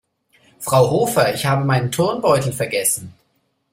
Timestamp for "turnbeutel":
1.91-2.53